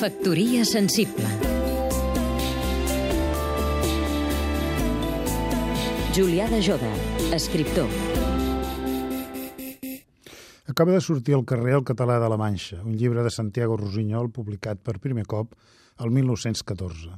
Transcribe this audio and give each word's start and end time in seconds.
Factoria 0.00 0.62
sensible 0.64 1.28
Julià 6.16 6.46
de 6.48 6.60
Joda, 6.64 6.92
escriptor 7.36 7.90
Acaba 10.72 10.94
de 10.94 11.02
sortir 11.04 11.36
al 11.36 11.44
carrer 11.44 11.74
El 11.76 11.84
català 11.84 12.16
de 12.22 12.30
la 12.32 12.38
Manxa, 12.40 12.78
un 12.80 12.96
llibre 12.96 13.20
de 13.26 13.34
Santiago 13.34 13.76
Rosinyol 13.76 14.32
publicat 14.32 14.80
per 14.80 14.96
primer 15.04 15.26
cop 15.28 15.52
el 16.00 16.08
1914. 16.16 17.12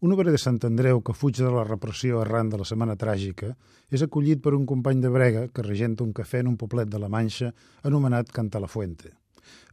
Un 0.00 0.16
obrer 0.16 0.32
de 0.32 0.40
Sant 0.40 0.62
Andreu 0.64 1.04
que 1.04 1.12
fuig 1.12 1.36
de 1.36 1.52
la 1.52 1.66
repressió 1.68 2.22
arran 2.22 2.48
de 2.48 2.56
la 2.56 2.64
Setmana 2.64 2.96
Tràgica 2.96 3.52
és 3.92 4.08
acollit 4.08 4.40
per 4.40 4.56
un 4.56 4.64
company 4.64 5.04
de 5.04 5.12
brega 5.12 5.46
que 5.52 5.68
regenta 5.68 6.08
un 6.08 6.16
cafè 6.16 6.40
en 6.40 6.48
un 6.54 6.56
poblet 6.56 6.88
de 6.88 7.04
la 7.04 7.12
Manxa 7.12 7.52
anomenat 7.84 8.32
Cantalafuente. 8.32 9.12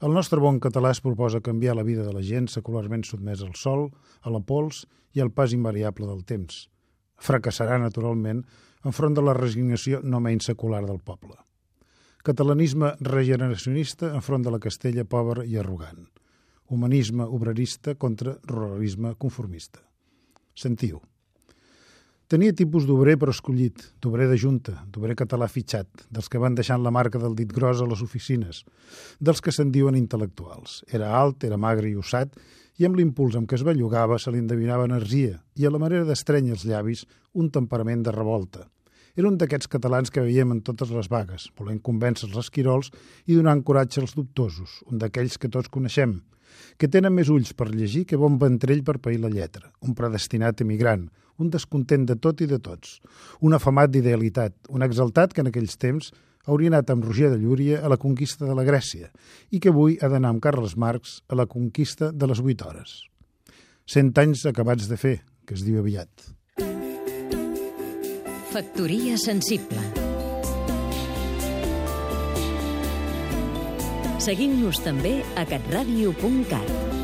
El 0.02 0.14
nostre 0.14 0.42
bon 0.44 0.60
català 0.60 0.92
es 0.92 1.02
proposa 1.02 1.42
canviar 1.42 1.76
la 1.78 1.86
vida 1.88 2.04
de 2.04 2.14
la 2.14 2.24
gent 2.26 2.50
secularment 2.52 3.06
sotmesa 3.08 3.48
al 3.48 3.56
sol, 3.56 3.90
a 4.22 4.34
la 4.34 4.42
pols 4.42 4.86
i 5.14 5.22
al 5.22 5.32
pas 5.32 5.54
invariable 5.54 6.10
del 6.10 6.26
temps. 6.26 6.68
Fracassarà, 7.24 7.78
naturalment, 7.80 8.44
enfront 8.84 9.16
de 9.16 9.24
la 9.24 9.36
resignació 9.38 10.02
no 10.04 10.20
menys 10.20 10.50
secular 10.52 10.84
del 10.86 11.00
poble. 11.00 11.38
Catalanisme 12.24 12.94
regeneracionista 13.04 14.14
enfront 14.16 14.44
de 14.44 14.52
la 14.52 14.60
Castella 14.64 15.04
pobra 15.04 15.44
i 15.44 15.58
arrogant. 15.60 16.06
Humanisme 16.72 17.24
obrerista 17.24 17.96
contra 17.96 18.38
ruralisme 18.48 19.16
conformista. 19.20 19.84
Sentiu. 20.56 21.02
Tenia 22.34 22.50
tipus 22.58 22.88
d'obrer 22.90 23.14
però 23.22 23.30
escollit, 23.30 23.84
d'obrer 24.02 24.26
de 24.26 24.40
junta, 24.42 24.72
d'obrer 24.90 25.14
català 25.14 25.46
fitxat, 25.46 26.08
dels 26.10 26.32
que 26.34 26.40
van 26.42 26.56
deixant 26.58 26.82
la 26.82 26.90
marca 26.90 27.20
del 27.22 27.36
dit 27.38 27.52
gros 27.54 27.84
a 27.84 27.86
les 27.86 28.02
oficines, 28.02 28.64
dels 29.22 29.38
que 29.38 29.54
se'n 29.54 29.70
diuen 29.76 30.00
intel·lectuals. 30.00 30.80
Era 30.90 31.12
alt, 31.20 31.46
era 31.46 31.62
magre 31.62 31.92
i 31.92 31.94
usat, 31.94 32.34
i 32.82 32.90
amb 32.90 32.98
l'impuls 32.98 33.38
amb 33.38 33.46
què 33.46 33.60
es 33.60 33.68
bellugava 33.68 34.18
se 34.18 34.34
li 34.34 34.42
endevinava 34.42 34.90
energia 34.90 35.44
i 35.62 35.70
a 35.70 35.74
la 35.76 35.84
manera 35.86 36.10
d'estrènyer 36.10 36.58
els 36.58 36.66
llavis 36.66 37.06
un 37.38 37.54
temperament 37.54 38.02
de 38.02 38.18
revolta. 38.18 38.66
Era 39.14 39.30
un 39.30 39.38
d'aquests 39.38 39.70
catalans 39.70 40.10
que 40.10 40.26
veiem 40.26 40.58
en 40.58 40.66
totes 40.66 40.90
les 40.90 41.14
vagues, 41.14 41.52
volent 41.54 41.86
convèncer 41.86 42.32
els 42.32 42.42
esquirols 42.48 42.90
i 43.28 43.38
donant 43.38 43.62
coratge 43.62 44.02
als 44.02 44.18
dubtosos, 44.18 44.80
un 44.90 44.98
d'aquells 44.98 45.38
que 45.38 45.54
tots 45.54 45.70
coneixem, 45.70 46.24
que 46.82 46.90
tenen 46.90 47.14
més 47.14 47.30
ulls 47.30 47.54
per 47.54 47.70
llegir 47.70 48.08
que 48.10 48.18
bon 48.18 48.42
ventrell 48.42 48.82
per 48.82 48.98
pair 48.98 49.22
la 49.22 49.30
lletra, 49.30 49.70
un 49.86 49.94
predestinat 49.94 50.66
emigrant, 50.66 51.12
un 51.40 51.50
descontent 51.54 52.06
de 52.10 52.16
tot 52.16 52.42
i 52.42 52.48
de 52.50 52.60
tots, 52.62 53.00
un 53.42 53.56
afamat 53.58 53.92
d'idealitat, 53.94 54.56
un 54.70 54.86
exaltat 54.86 55.34
que 55.34 55.42
en 55.42 55.50
aquells 55.52 55.78
temps 55.82 56.12
hauria 56.46 56.74
anat 56.74 56.92
amb 56.92 57.06
Roger 57.08 57.32
de 57.32 57.40
Llúria 57.40 57.80
a 57.84 57.90
la 57.92 57.98
conquista 57.98 58.46
de 58.46 58.56
la 58.58 58.66
Grècia 58.68 59.10
i 59.52 59.60
que 59.64 59.72
avui 59.72 59.98
ha 60.02 60.12
d'anar 60.12 60.34
amb 60.34 60.44
Carles 60.44 60.76
Marx 60.78 61.22
a 61.30 61.40
la 61.40 61.48
conquista 61.48 62.12
de 62.12 62.28
les 62.28 62.44
8 62.44 62.68
hores. 62.68 62.96
Cent 63.86 64.14
anys 64.20 64.46
acabats 64.48 64.88
de 64.88 64.98
fer, 65.00 65.18
que 65.48 65.56
es 65.58 65.66
diu 65.66 65.80
aviat. 65.80 66.10
Factoria 68.54 69.18
sensible 69.18 69.82
Seguim-nos 74.24 74.80
també 74.80 75.18
a 75.36 75.44
catradio.cat 75.44 77.03